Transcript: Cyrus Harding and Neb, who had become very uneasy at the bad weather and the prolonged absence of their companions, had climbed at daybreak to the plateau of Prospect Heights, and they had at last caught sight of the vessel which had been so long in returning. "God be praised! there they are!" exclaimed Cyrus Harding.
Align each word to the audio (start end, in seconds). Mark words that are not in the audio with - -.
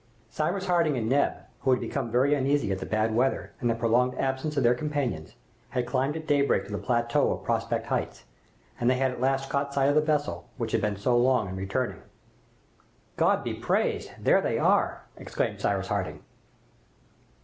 Cyrus 0.31 0.65
Harding 0.65 0.97
and 0.97 1.07
Neb, 1.07 1.33
who 1.59 1.69
had 1.69 1.79
become 1.79 2.09
very 2.09 2.33
uneasy 2.33 2.71
at 2.71 2.79
the 2.79 2.87
bad 2.87 3.13
weather 3.13 3.51
and 3.61 3.69
the 3.69 3.75
prolonged 3.75 4.15
absence 4.15 4.57
of 4.57 4.63
their 4.63 4.73
companions, 4.73 5.35
had 5.69 5.85
climbed 5.85 6.15
at 6.17 6.25
daybreak 6.25 6.65
to 6.65 6.71
the 6.71 6.79
plateau 6.79 7.31
of 7.31 7.43
Prospect 7.43 7.85
Heights, 7.85 8.23
and 8.79 8.89
they 8.89 8.95
had 8.95 9.11
at 9.11 9.21
last 9.21 9.51
caught 9.51 9.75
sight 9.75 9.89
of 9.89 9.93
the 9.93 10.01
vessel 10.01 10.49
which 10.57 10.71
had 10.71 10.81
been 10.81 10.97
so 10.97 11.15
long 11.15 11.49
in 11.49 11.55
returning. 11.55 12.01
"God 13.15 13.43
be 13.43 13.53
praised! 13.53 14.09
there 14.19 14.41
they 14.41 14.57
are!" 14.57 15.03
exclaimed 15.17 15.61
Cyrus 15.61 15.89
Harding. 15.89 16.23